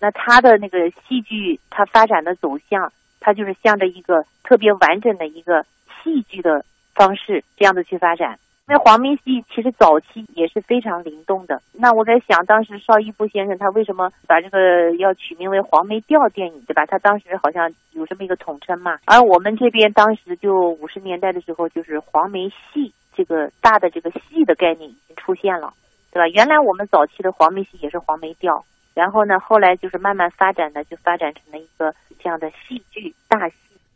[0.00, 5.64] 那它的那个戏剧，它发展的走向，它就是向着一个特别完整的一个
[6.02, 6.64] 戏剧的
[6.94, 8.38] 方式这样的去发展。
[8.66, 11.60] 那黄梅戏其实早期也是非常灵动的。
[11.72, 16.86] 那我在想，当时邵逸夫先生他为什么把这个要取名为黄梅调电影，对吧？
[16.86, 18.98] 他当时好像有这么一个统称嘛。
[19.06, 25.74] 而我们这边当时就五十年代的时候，就是黄梅戏这个大的这个戏的概念已经出现了。
[26.12, 26.28] 对吧？
[26.34, 33.54] 原来我们早期的黄梅戏也是黄梅调，然后呢，后来就是慢慢发展的，就发展成了一个这样的戏剧大戏。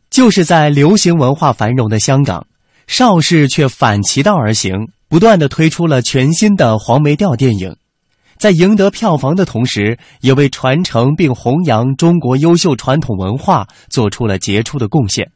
[0.09, 2.47] 就是在流行文化繁荣的香港，
[2.87, 7.75] 邵氏却反其道而行，不断的推出了全新的黄梅调电影，
[8.37, 15.29] 在赢得票房的同时，也为传承并弘扬中国优秀传统文化做出了杰出的贡献。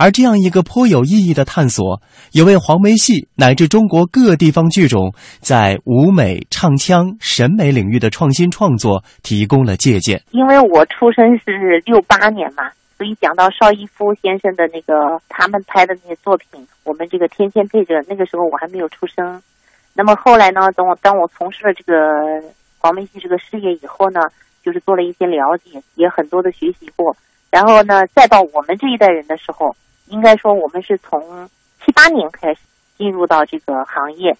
[0.00, 2.00] 而这样一个颇有意义的探索，
[2.32, 10.22] 也为黄梅戏乃至中国各地方剧种在舞美、唱腔、审美领域的创新创作提供了借鉴。
[10.30, 19.42] 因为我出生是六八年嘛，所以讲到邵逸夫先生的那个他们拍的那些作品，我们这个天仙配着那个时候我还没有出生。
[19.92, 21.92] 那么后来呢，等我当我从事了这个
[22.78, 24.20] 黄梅戏这个事业以后呢，
[24.64, 27.14] 就是做了一些了解，也很多的学习过。
[27.50, 29.76] 然后呢，再到我们这一代人的时候。
[30.10, 31.48] 应该说，我们是从
[31.84, 32.60] 七八年开始
[32.98, 34.36] 进入到这个行业，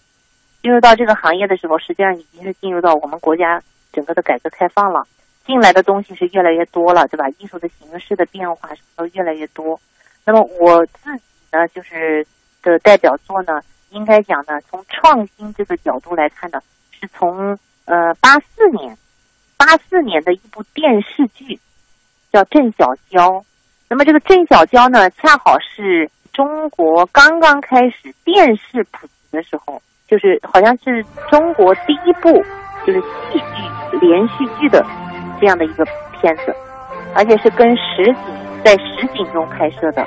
[0.62, 3.62] 进入到这个行业的时候，实际上已经是进入到我们国家
[3.92, 5.06] 整个的改革开放了，
[5.46, 7.28] 进来的东西是越来越多了，对吧？
[7.38, 9.80] 艺术的形式的变化什么都越来越多。
[10.24, 12.26] 那么我自己呢，就是
[12.62, 16.60] 的代表作呢，应该讲呢，从创新这个角度来看呢，
[16.90, 18.98] 是从呃八四年，
[19.56, 21.58] 八四年的一部电视剧，
[22.32, 23.44] 叫郑小娇。
[23.92, 32.30] 那么这个郑小娇呢，恰好是中国刚刚开始电视普及的时候，就是好像是中国第一部
[32.86, 34.86] 就是戏剧连续剧的
[35.40, 35.84] 这样的一个
[36.20, 36.54] 片子，
[37.16, 38.14] 而且是跟实景
[38.64, 40.06] 在实景中拍摄的。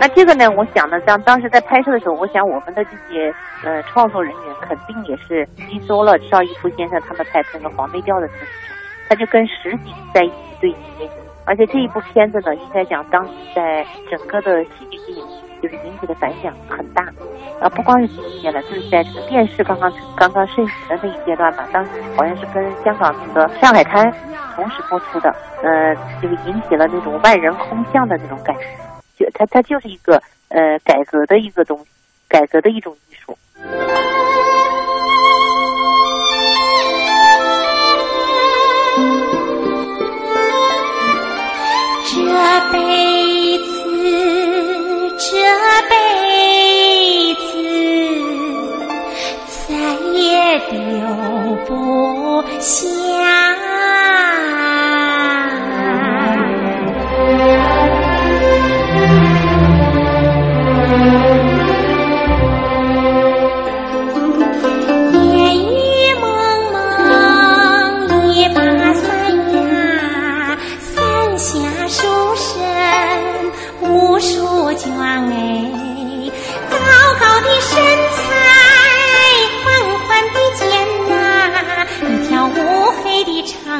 [0.00, 3.30] 那这个呢，我想呢，当当时在拍摄的时候，我想我们的这些
[3.62, 8.46] 呃创作人员肯定也是吸收了邵逸夫先生他们拍那个黄梅调的这个，
[9.10, 11.10] 他就跟实景在一起对接，
[11.44, 15.20] 而且这一部片子呢，应该讲当时在整个的戏剧界
[15.60, 17.04] 就是引起的反响很大，
[17.60, 24.10] 啊，不光是戏剧界了，就是在这个电视刚刚刚刚盛行的那一阶段吧，当时好像是跟香港那个《上海滩》
[24.56, 25.28] 同时播出的，
[25.62, 28.64] 呃，就是引起了那种万人空巷的那种感觉。
[29.20, 31.84] 就它，它就是一个呃改革的一个东西，
[32.26, 33.36] 改革的一种艺术。
[42.06, 42.16] 这
[42.72, 43.68] 辈子，
[45.18, 45.28] 这
[45.90, 45.94] 辈
[47.34, 47.52] 子，
[49.68, 49.68] 再
[50.12, 50.74] 也丢
[51.66, 53.49] 不下。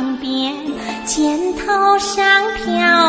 [0.01, 0.57] 肩边，
[1.57, 2.25] 头上
[2.57, 3.00] 飘。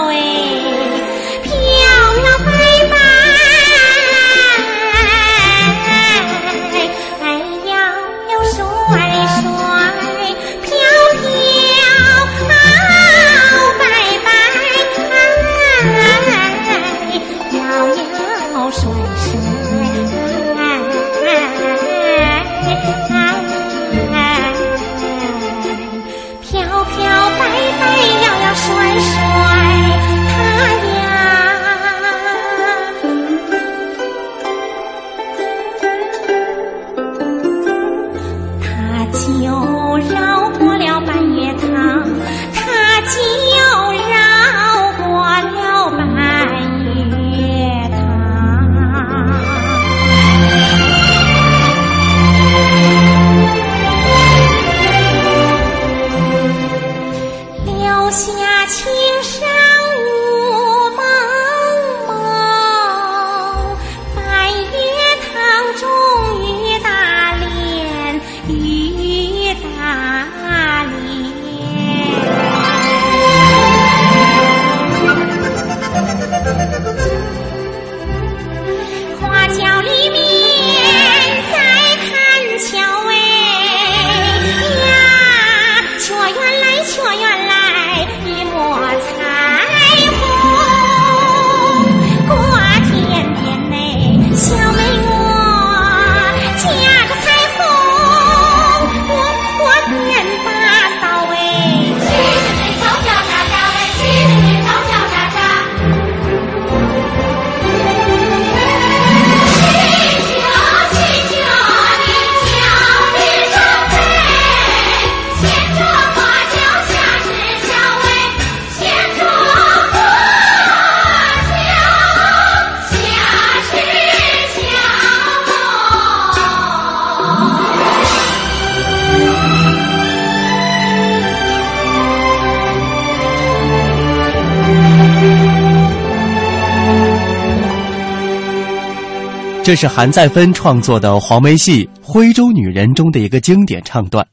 [139.71, 144.27] 这是韩再芬创作的黄梅戏《徽州女人》中的一个经典唱段。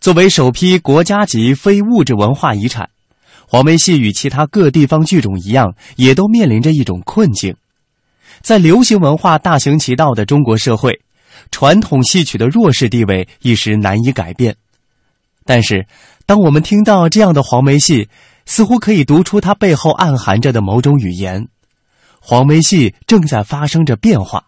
[0.00, 2.88] 作为首批国家级非物质文化遗产，
[3.46, 7.54] 黄梅戏与其他各地方剧种一样，也都面临着一种困境。
[8.40, 11.02] 在流行文化大行其道的中国社会，
[11.50, 14.56] 传统戏曲的弱势地位一时难以改变。
[15.44, 15.86] 但是，
[16.24, 18.08] 当我们听到这样的黄梅戏，
[18.46, 21.46] 似乎可以读出它背后暗含着的某种语言。
[22.18, 24.45] 黄梅戏正在发生着变化，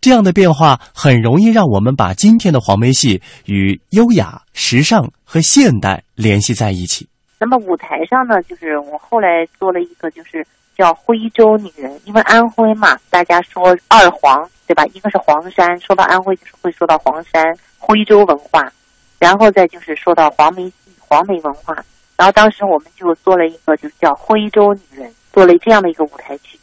[0.00, 7.06] 这样的变化很容易让我们把今天的黄梅戏与优雅、时尚和现代联系在一起。
[7.38, 10.46] 那么舞台上呢，就是我后来做了一个，就是
[10.76, 14.84] 叫徽州女人，因为安徽嘛，大家说二黄，对吧？
[14.94, 17.42] 一个是黄山，说到安徽就是会说到黄山、
[17.78, 18.70] 徽州文化，
[19.18, 21.74] 然后再就是说到黄梅戏、黄梅文化。
[22.16, 26.58] 然后当时我们就做了一个，就是叫徽州女人，做了这样的一个舞台剧。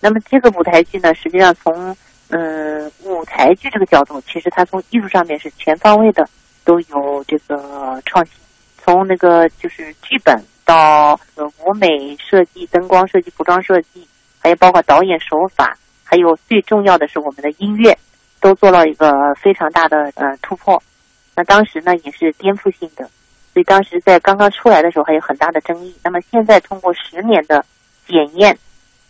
[0.00, 1.94] 那么这个舞台剧呢，实际上从
[2.34, 6.26] 嗯舞台剧这个角度，其实它从艺术上面是全方位的，
[6.64, 8.34] 都有这个创新。
[8.78, 14.08] 从那个就是剧本到舞美设计、灯光设计、服装设计，
[14.40, 17.94] 还有包括导演手法，还有最重要的是我们的音乐，
[18.40, 20.82] 都做了一个非常大的呃突破。
[21.36, 23.04] 那当时呢也是颠覆性的，
[23.52, 25.94] 所以当时在刚刚出来的时候还有很大的争议。
[26.02, 27.62] 那么现在通过十年的
[28.08, 28.56] 检验。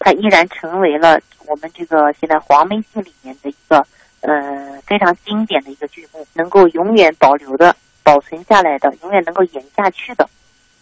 [0.04, 3.86] 它依然成为了我们这个现在黄梅戏里面的一个
[4.20, 10.28] 呃非常经典的一个剧目，能够永远保留的、保存下来的、永远能够演下去的。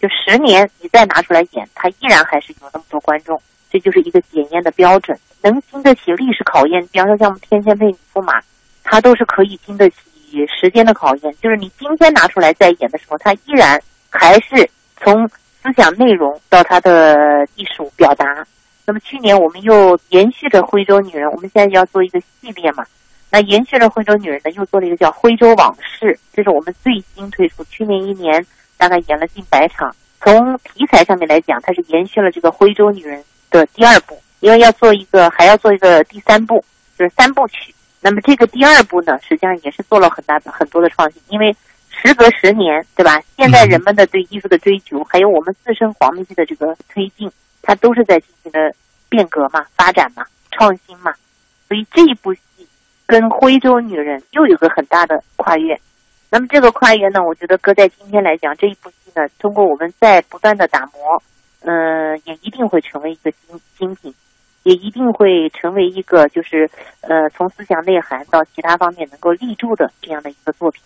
[0.00, 3.38] 就十年你再拿出来演，它依然还是有那么多观众，
[3.70, 6.80] 这就是一个检验的标准，能经得起历史考验。
[6.90, 8.40] 比方说像我们《天仙配女驸马》，
[8.82, 9.98] 它都是可以经得起
[10.46, 11.34] 时间的考验。
[11.42, 18.46] 就是你今天拿出来再演的时候，它依然还是从思想内容到它的艺术表达。
[18.90, 22.84] 那么去年我们又延续着徽州女人，我们现在要做一个系列嘛？
[23.30, 27.62] 那延续了徽州女人呢，又做了一个叫徽州往事，这是我们最新推出。
[27.70, 28.44] 去年一年
[28.76, 29.94] 大概演了近百场。
[30.20, 36.64] 从题材上面来讲，它是延续了这个徽州女人的第二部，因为要做一个还要做一个第三部，
[36.98, 37.72] 就是三部曲。
[38.00, 41.54] 那么这个第二部呢，实际上也是做了很大的很多的创新，因为
[41.90, 43.22] 时隔十年，对吧？
[43.36, 47.30] 现在人们的对艺术的追求，还有我们自身黄梅戏的这个推进。
[47.62, 48.58] 它都是在进行的
[49.08, 51.12] 变革嘛、发展嘛、创新嘛，
[51.68, 52.40] 所以这一部戏
[53.06, 55.78] 跟《徽州女人》又有个很大的跨越。
[56.30, 61.22] 那么这个跨越呢，我觉得搁在今天来讲，这一部戏呢，通过我们在不断的打磨，
[61.62, 64.14] 嗯，也一定会成为一个精精品，
[64.62, 70.82] 也一定会成为一个就是呃，从思想内涵到其他方面能够立住的这样的一个作品。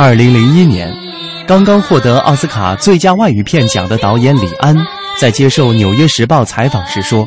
[0.00, 0.94] 二零零一年，
[1.44, 4.76] 刚刚获得奥斯卡最佳外语片奖的导演李安，
[5.18, 7.26] 在接受《纽约时报》采访时说：“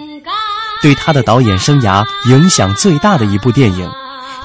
[0.82, 3.92] 对他的导演生涯影响最大的一部电影，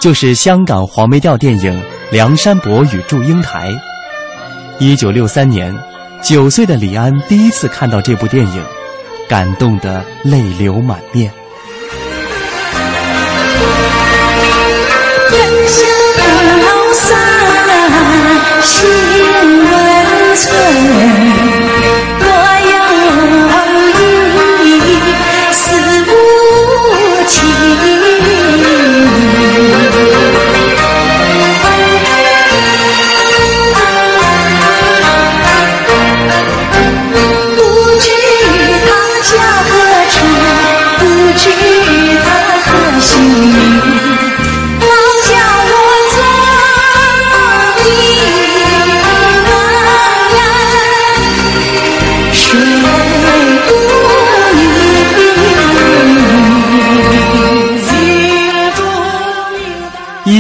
[0.01, 1.73] 就是香港黄梅调电影
[2.11, 3.71] 《梁山伯与祝英台》。”
[4.85, 5.73] 一九六三年，
[6.21, 8.65] 九岁的李安第一次看到这部电影，
[9.29, 11.31] 感动得泪流满面。
[20.37, 21.46] 醉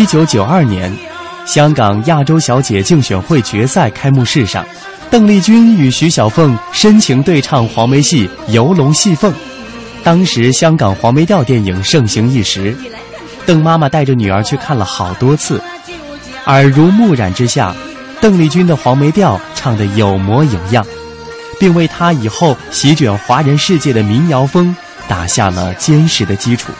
[0.06, 0.96] 一九九二年，
[1.44, 4.64] 香港亚洲小姐竞选会决赛开幕式上，
[5.10, 9.32] 邓丽君与徐小凤深情对唱黄梅戏《游龙戏凤》。
[10.04, 12.72] 当时香港黄梅调电影盛行一时，
[13.44, 15.60] 邓妈妈带着女儿去看了好多次，
[16.46, 17.74] 耳濡目染之下，
[18.20, 20.86] 邓丽君的黄梅调唱得有模有样，
[21.58, 24.72] 并为她以后席卷华人世界的民谣风
[25.08, 26.70] 打下了坚实的基础。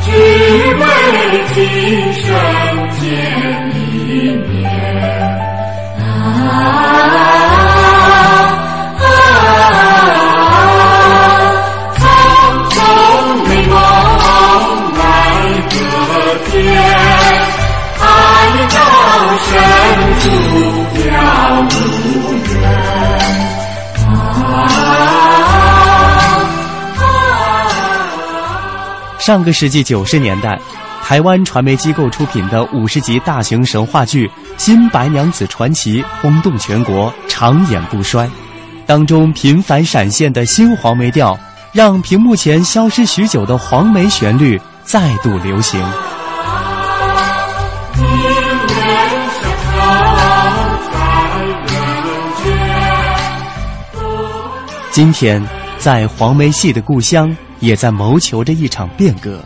[0.00, 0.10] 只
[0.74, 0.84] 为
[1.54, 1.56] 今
[2.14, 2.24] 生
[2.98, 3.02] 见
[3.74, 4.62] 一面。
[29.24, 30.58] 上个世纪九十年代，
[31.00, 34.26] 台湾传媒机构出品的五十集大型神话剧
[34.58, 38.28] 《新白娘子传奇》轰动全国，长演不衰。
[38.84, 41.38] 当中频繁闪现的新黄梅调，
[41.70, 45.80] 让屏幕前消失许久的黄梅旋律再度流行。
[54.90, 55.40] 今天，
[55.78, 57.32] 在黄梅戏的故乡，
[57.62, 59.40] 也在谋求着一场变革。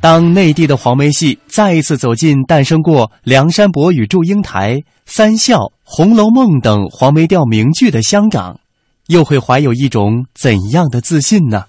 [0.00, 4.74] 当内地的黄梅戏再一次走进诞生过《梁山伯与祝英台》
[5.06, 8.60] 《三笑》《红楼梦》等黄梅调名剧的香港，
[9.06, 11.64] 又会怀有一种怎样的自信呢？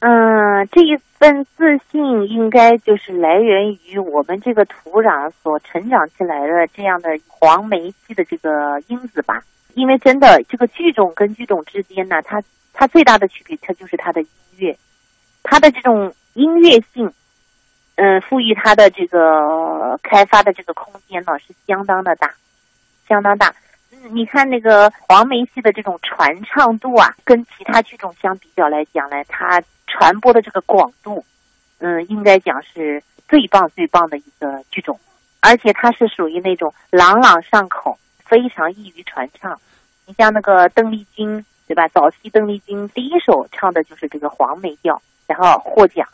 [0.00, 8.50] 嗯，这一份自信应该就是来源于我们这个土壤所成长起来的这样的黄梅戏的这个
[8.88, 9.42] 因子吧。
[9.74, 12.42] 因为真的，这个剧种跟剧种之间呢，它
[12.72, 14.74] 它最大的区别，它就是它的音乐，
[15.48, 17.12] 它的这种音乐性，
[17.94, 22.34] 嗯，赋予它的这个开发的这个空间呢，是相当的大，
[23.08, 23.54] 相当大。
[23.92, 31.24] 嗯，你看那个黄梅戏的这种传唱度啊，跟其他剧种相比较来讲呢，它传播的这个广度，
[31.78, 34.98] 嗯，应该讲是最棒最棒的一个剧种，
[35.40, 39.60] 而且它是属于那种朗朗上口，非常易于传唱。
[40.06, 41.46] 你像那个邓丽君。
[41.68, 41.88] 对吧？
[41.88, 46.06] 早期邓丽君第一首唱的就是这个黄梅调，然后获奖。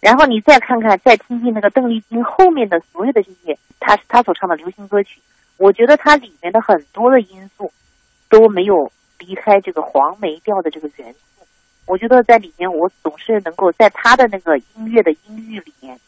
[0.00, 5.20] 然后你再看看，再听听那个邓丽君后面的所有的这些，她她所唱的流行歌曲，
[5.56, 7.72] 我觉得它里面的很多的因素
[8.28, 11.46] 都没有离开这个黄梅调的这个元素。
[11.86, 15.98] 我觉得在里面，我总是能够在她的那个音乐的音域里面，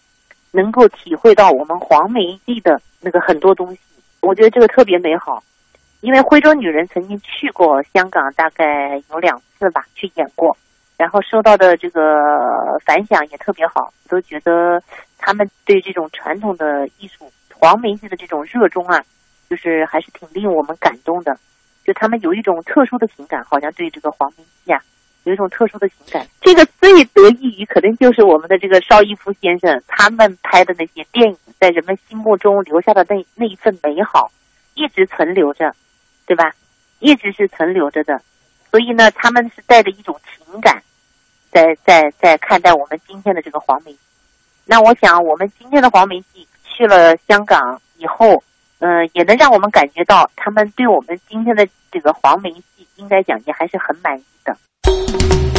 [0.53, 3.81] 能够体会到我们黄梅地的那个很多东西。
[4.21, 5.43] 我觉得这个特别美好。
[6.03, 10.57] 因为徽州女人曾经去过香港，大概有两次吧，去演过，
[11.01, 12.03] 然后收到的这个
[12.85, 14.79] 反响也特别好，都觉得
[15.17, 19.03] 他们对这种传统的艺术黄梅戏的这种热衷啊，
[19.49, 21.35] 就是还是挺令我们感动的。
[21.87, 24.79] 就他们有一种特殊的情感，好像对这个黄梅戏啊，
[25.25, 26.27] 有一种特殊的情感。
[26.43, 34.31] 这个最得益于，可能就是我们的这个邵逸夫先生他们拍的那些电影，在人们心目中留下的那那一份美好，
[34.75, 35.75] 一直存留着。
[36.27, 36.53] 对吧？
[36.99, 38.21] 一直是存留着的，
[38.71, 40.81] 所以呢，他们是带着一种情感，
[41.51, 43.99] 在在在看待我们今天的这个黄梅戏。
[44.65, 48.43] 那我想，我们今天的黄梅戏去了香港以后，
[48.79, 55.50] 嗯，也能让我们感觉到他们对我们今天的这个黄梅戏，应该讲也还是很满意的。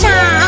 [0.00, 0.39] 上。